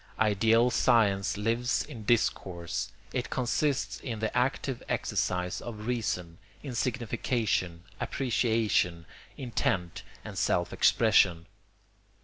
Ideal 0.17 0.71
science 0.71 1.37
lives 1.37 1.83
in 1.83 2.05
discourse; 2.05 2.91
it 3.13 3.29
consists 3.29 3.99
in 3.99 4.17
the 4.17 4.35
active 4.35 4.81
exercise 4.89 5.61
of 5.61 5.85
reason, 5.85 6.39
in 6.63 6.73
signification, 6.73 7.83
appreciation, 7.99 9.05
intent, 9.37 10.01
and 10.25 10.39
self 10.39 10.73
expression. 10.73 11.45